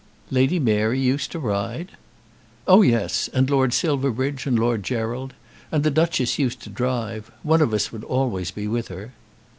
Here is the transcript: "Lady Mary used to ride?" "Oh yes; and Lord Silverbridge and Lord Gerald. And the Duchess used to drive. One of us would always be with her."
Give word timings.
"Lady 0.31 0.57
Mary 0.57 0.99
used 0.99 1.31
to 1.31 1.37
ride?" 1.37 1.91
"Oh 2.67 2.81
yes; 2.81 3.29
and 3.35 3.47
Lord 3.47 3.71
Silverbridge 3.71 4.47
and 4.47 4.57
Lord 4.57 4.81
Gerald. 4.81 5.35
And 5.71 5.83
the 5.83 5.91
Duchess 5.91 6.39
used 6.39 6.59
to 6.63 6.71
drive. 6.71 7.29
One 7.43 7.61
of 7.61 7.71
us 7.71 7.91
would 7.91 8.03
always 8.05 8.49
be 8.49 8.67
with 8.67 8.87
her." 8.87 9.13